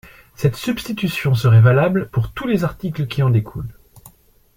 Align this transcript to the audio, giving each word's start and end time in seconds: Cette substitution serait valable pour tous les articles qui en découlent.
Cette 0.33 0.55
substitution 0.55 1.35
serait 1.35 1.61
valable 1.61 2.09
pour 2.09 2.31
tous 2.33 2.47
les 2.47 2.63
articles 2.63 3.05
qui 3.05 3.21
en 3.21 3.29
découlent. 3.29 3.77